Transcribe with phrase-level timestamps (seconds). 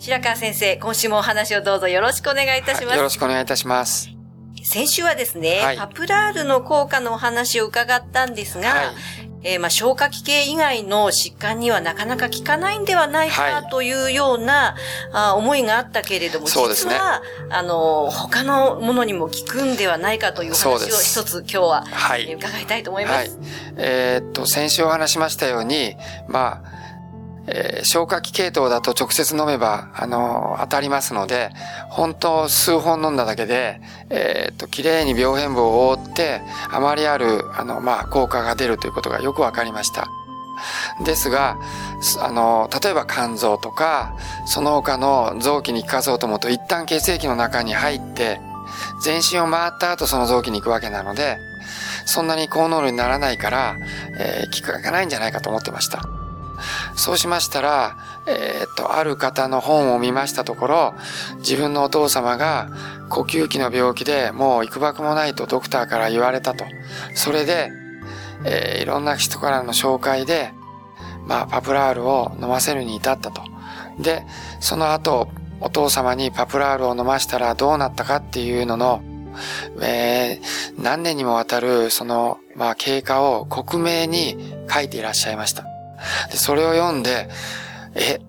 [0.00, 2.96] 白川先生、今週もお話をどうぞよろしくお願いいたします。
[2.96, 4.08] よろしくお願いいたします。
[4.62, 8.86] 先週はですね、はい、パプラールの効果のお話を伺ったんですが、はい、
[9.42, 14.74] えー、まあ、消化器系以外の疾患にはなかなか効かないんではないかというような、
[15.12, 23.14] あ思いがあったけれども、そうですね、実は、あの、他のものにも効くんではないかという話を一つ今日は、はい、伺いたいと思います。
[23.16, 23.30] はい、
[23.76, 25.94] えー、っと、先週お話しましたように、
[26.26, 26.79] まあ、
[27.52, 31.50] えー、消化器系統だと直接飲めば、あの、当たりますので、
[31.88, 40.08] 本当数本飲んだだけで、えー、っと、綺麗に病変部を覆って、あまりある、あの、まあ、効果が出るということがよくわかりました。
[41.04, 41.56] ですが、
[42.20, 44.14] あの、例えば肝臓とか、
[44.46, 48.40] その他の臓器に効かそうと思うと、一旦血液の中に入って、
[49.02, 51.38] 全身を回った後その臓器に行くわけなので、
[52.06, 53.76] そんなに高濃度にならないから、
[54.18, 56.02] えー、効かないんじゃないかと思ってました。
[56.94, 57.96] そうしましたら、
[58.26, 60.94] えー、っと、ある方の本を見ましたところ、
[61.38, 62.68] 自分のお父様が
[63.08, 66.64] 呼吸器の病気でもう行くばくもないとドクターから言われたと。
[67.14, 67.70] それで、
[68.44, 70.52] えー、いろんな人からの紹介で、
[71.26, 73.42] まあ、パプラールを飲ませるに至ったと。
[73.98, 74.24] で、
[74.60, 75.28] その後、
[75.60, 79.02] お父様にパプラールを飲ましたらどうなったかっていうのの、
[79.80, 84.36] えー、何年にもわたる、その、まあ、経過を克明に
[84.68, 85.64] 書いていらっしゃいました。
[86.30, 87.28] で、それを読んで、
[87.94, 88.20] え、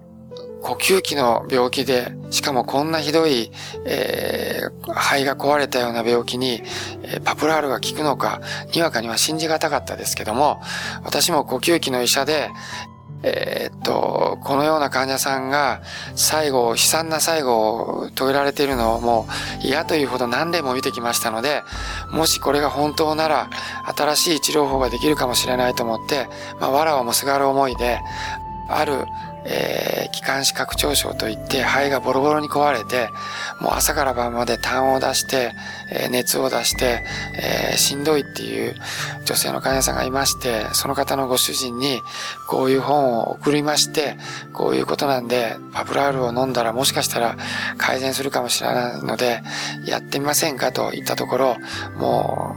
[0.61, 3.51] 呼吸器の病気で、しかもこんなひどい、
[3.85, 6.61] えー、肺が壊れたような病気に、
[7.03, 8.41] えー、パプラールが効くのか、
[8.73, 10.61] にわかには信じがたかったですけども、
[11.03, 12.49] 私も呼吸器の医者で、
[13.23, 15.81] えー、っと、このような患者さんが
[16.15, 19.27] 最後、悲惨な最後を遂げられているのをも
[19.63, 21.61] う嫌というほど何例も見てきましたので、
[22.11, 23.49] もしこれが本当なら
[23.95, 26.27] 新しい治療法ができるかもしれないと思って、
[26.59, 27.99] まあ、わらわもすがる思いで、
[28.67, 29.05] ある
[29.45, 33.09] えー、気管支拡張症といって肺がボロボロに壊れて、
[33.59, 35.53] もう朝から晩まで痰を出して、
[35.91, 37.03] えー、熱を出して、
[37.35, 38.75] えー、しんどいっていう
[39.25, 42.01] 女性の患者さんがいまして、その方のご主人に
[42.47, 44.17] こういう本を送りまして、
[44.53, 47.37] こういうことなんで、パプラールを飲んだらもしかしたら
[47.77, 49.41] 改善するかもしれないので、
[49.85, 51.57] やってみませんかと言ったところ、
[51.97, 52.55] も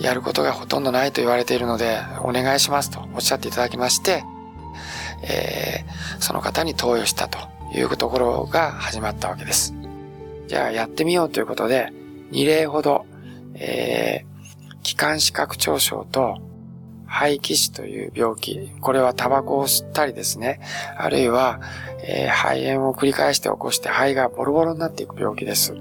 [0.00, 4.24] う、やることがほとんどないと言われているので、お願いしますとおっしゃっていただきまして、
[5.22, 7.38] えー、その方に投与したと
[7.74, 9.74] いうところが始まったわけです。
[10.46, 11.92] じゃあやってみようということで、
[12.32, 13.06] 2例ほど、
[13.54, 16.38] えー、気管支拡張症と
[17.06, 20.60] 肺気腫という病気、これはタバコを吸ったりですね、
[20.96, 21.60] あるいは、
[22.04, 25.74] えー、肺炎を繰り返して起こして肺がボロボロになっていく病気です。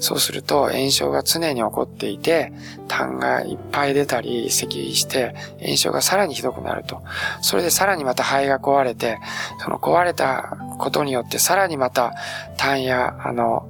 [0.00, 2.52] そうすると炎症が常に起こっていて、
[2.86, 7.02] 痰がいっぱい出たり、咳して炎症がさらにひどくなると。
[7.42, 9.18] それでさらにまた肺が壊れて、
[9.62, 12.14] その壊れたことによってさらにまた
[12.56, 13.68] 痰や、あの、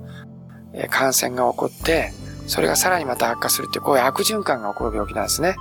[0.90, 2.12] 感染が起こって、
[2.46, 5.56] それがさらにまた悪化するっていう、こういう悪循環が起こる病気なんですね。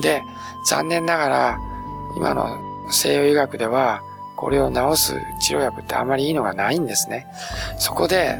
[0.00, 0.22] で、
[0.66, 1.58] 残念ながら、
[2.16, 2.58] 今の
[2.90, 4.02] 西洋医学では、
[4.36, 7.26] これを治す治療薬ってあまりいいのがないんですね。
[7.76, 8.38] そこで、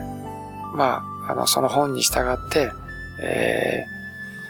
[0.74, 2.72] まあ、あの、その本に従って、
[3.20, 3.84] え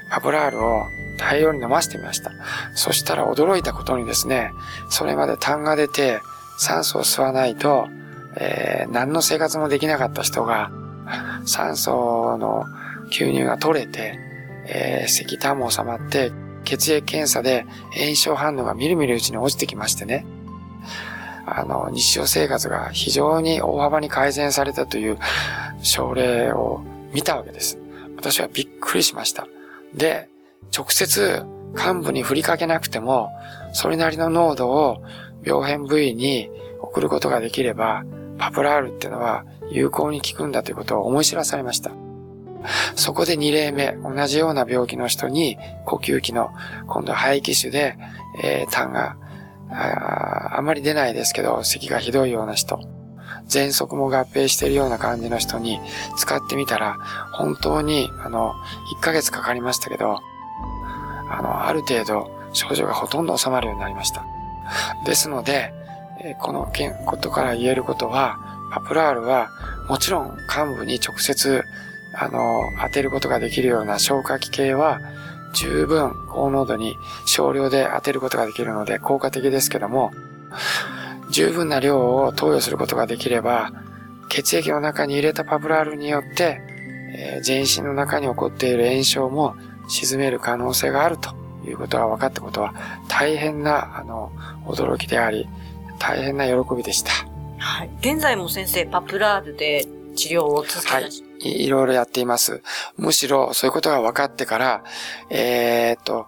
[0.09, 0.85] ー、パブラールを
[1.19, 2.33] 大量に飲ませてみました。
[2.75, 4.53] そしたら驚いたことにですね、
[4.89, 6.21] それまで痰が出て
[6.57, 7.89] 酸素を吸わないと、
[8.37, 10.71] えー、何の生活もできなかった人が、
[11.45, 12.67] 酸素の
[13.11, 14.19] 吸入が取れて、
[14.67, 16.33] えー、石炭も収まって、
[16.65, 17.67] 血液検査で
[17.99, 20.27] 炎症反応がみるみるうちに落ちてきましてね。
[21.47, 25.19] あの、日常生活が非常に大幅に改善されたという
[25.83, 26.81] 症例を
[27.13, 27.79] 見たわけです。
[28.17, 29.47] 私はびっくりしました。
[29.95, 30.29] で、
[30.77, 31.45] 直接
[31.75, 33.31] 幹部に振りかけなくても、
[33.73, 35.03] それなりの濃度を
[35.45, 36.51] 病変部位に
[36.81, 38.05] 送ることができれば、
[38.39, 41.91] パプラールっていうのは有効に効くんだということを思い知らされました。
[42.97, 46.51] そこで2例目、同じような病気の人に、呼吸器の、
[46.87, 47.97] 今度は肺気腫で、
[48.43, 49.17] えー、痰が
[49.71, 52.81] ああまり出ないですけど、咳がひどいような人、
[53.49, 55.81] 喘息も合併しているような感じの人に
[56.17, 56.99] 使ってみたら、
[57.33, 58.55] 本当に、あの、
[58.99, 60.21] 1ヶ月かかりましたけど、
[61.31, 64.25] あの、ある程度症状がほとんど収まるようになりました。
[65.05, 65.73] ですので、
[66.41, 66.71] この
[67.07, 68.39] ことから言えることは、
[68.71, 69.51] パプラールは
[69.89, 71.65] もちろん幹部に直接、
[72.15, 75.01] あの、当てることができるような消化器系は、
[75.55, 80.13] 十分高濃度に少量で当てることができるので効果的ですけども、
[81.31, 83.73] 十分な量を投与することができれば、
[84.29, 86.61] 血液の中に入れたパブラールによって、
[87.15, 89.57] えー、全身の中に起こっている炎症も
[89.89, 91.35] 沈める可能性があると
[91.67, 92.75] いうことが分かったことは
[93.09, 94.33] 大変な、あの、
[94.67, 95.49] 驚きであり、
[95.99, 97.13] 大変な喜びでした。
[97.59, 97.91] はい。
[98.01, 101.09] 現在も先生、パプラールで治療を続けてはい。
[101.41, 102.63] いろいろやっています。
[102.97, 104.85] むしろそういうことが分かってから、
[105.31, 106.27] えー、っと、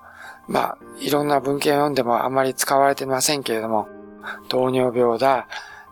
[0.48, 3.88] まあ、いろんな文献を読んでもあんまり使われてませんけれども、
[4.48, 5.46] 糖尿病だ、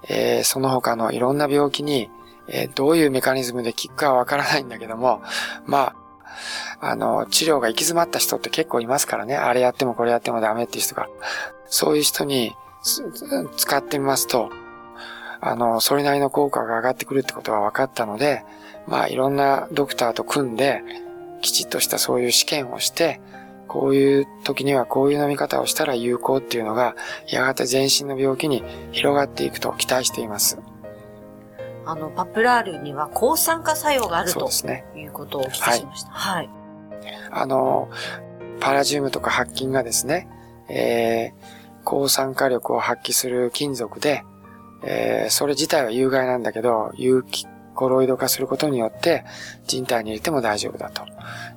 [0.09, 2.11] えー、その他のいろんな病気に、
[2.49, 5.23] えー、どういうメカニズムで効くかはわからないんだけども、
[5.67, 5.95] ま
[6.81, 9.37] あ、あの、治療が行き詰まった人って結構いますからね。
[9.37, 11.09] あれやってもこれやってもダメっていう人が。
[11.67, 12.55] そういう人に
[13.57, 14.51] 使ってみますと、
[15.41, 18.45] あの、それなりの効果が上がってくるってことが分かったので、
[18.87, 20.83] まあいろんなドクターと組んで、
[21.41, 23.21] きちっとしたそういう試験をして、
[23.69, 26.97] こういう時にはこういう飲み方をしたら有効っていうのが、
[27.29, 30.59] やがて全身の病気に広がっていくと期待しています。
[31.85, 34.51] あの、パプラールには抗酸化作用があると
[34.97, 36.11] いうことをお聞きしました。
[36.11, 36.51] はい。
[37.31, 37.89] あの、
[38.61, 40.29] パラジウムとか白金がですね、
[40.69, 44.25] えー、抗酸化力を発揮する金属で、
[44.83, 47.47] えー、それ自体は有害なんだけど、有機
[47.79, 49.25] コロイド化することによって
[49.69, 51.07] 人体に入れても大丈夫だと。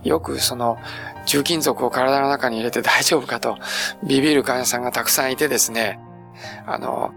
[0.03, 0.77] よくその
[1.25, 3.57] 重金属を体の中に入れて 大丈夫かと
[4.03, 5.99] ビビる患者さんがたくさんいてですね、
[6.67, 7.11] あの、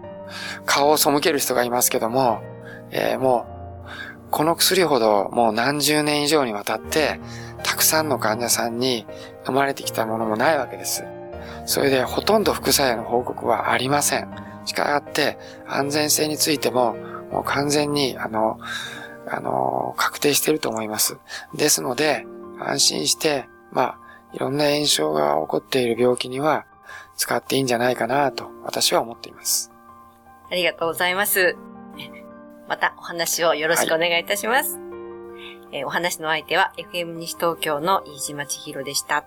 [0.65, 2.41] 顔を背ける人がいますけども、
[2.89, 3.45] えー、も
[4.27, 7.19] う、この薬ほどもう何十年以上にわたって、
[7.61, 9.05] たくさんの患者さんに
[9.47, 11.03] 飲まれてきたものもないわけです。
[11.67, 14.44] それでほとんど副作用の報告はありません。
[14.65, 16.95] しかがって、安全性についても、
[17.31, 18.59] もう完全に、あの、
[19.27, 21.17] あの、確定していると思います。
[21.53, 22.25] ですので、
[22.59, 23.99] 安心して、まあ、
[24.33, 26.65] いろんな炎症が起こっている病気には
[27.15, 29.71] 使っていいんじゃないかなと私は思っています。
[30.51, 31.55] ありがとうございます。
[32.67, 34.75] またお話をよろしくお願いいたします。
[34.75, 34.79] は
[35.71, 39.23] い、えー、お話の相手は FM 西東京の飯島千尋でした。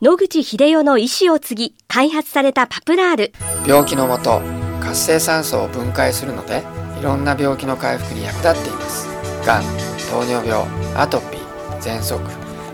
[0.00, 3.32] 野口秀夫の意思を継ぎ開発されたパプラール。
[3.66, 4.40] 病気のもと
[4.80, 6.62] 活性酸素を分解するので
[7.00, 9.08] いろんな病気の回復に役立っています。
[9.44, 9.64] がん
[10.08, 10.64] 糖尿病
[10.94, 12.20] アトピー喘息。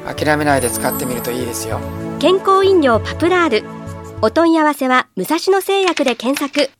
[0.04, 1.80] 諦めないで使ってみるといいですよ。
[2.20, 3.64] 健康飲料パプラール。
[4.20, 6.70] お問い合わせは武蔵野製薬で検索